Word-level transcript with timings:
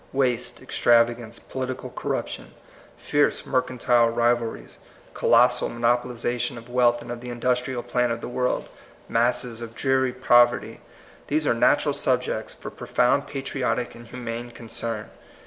Waste, 0.13 0.63
extravagance, 0.63 1.37
political 1.37 1.91
corruption, 1.91 2.55
fierce 2.97 3.45
mercantile 3.45 4.09
rivalries, 4.09 4.79
colossal 5.13 5.69
monopolization 5.69 6.57
of 6.57 6.67
wealth 6.71 7.03
and 7.03 7.11
of 7.11 7.21
the 7.21 7.29
industrial 7.29 7.83
plant 7.83 8.11
of 8.11 8.19
the 8.19 8.27
world, 8.27 8.67
masses 9.07 9.61
of 9.61 9.75
dreary 9.75 10.11
poverty,— 10.11 10.81
these 11.27 11.45
are 11.45 11.53
natural 11.53 11.93
subjects 11.93 12.51
for 12.51 12.71
profound 12.71 13.27
patriotic 13.27 13.93
and 13.93 14.07
humane 14.07 14.49
concern. 14.49 15.07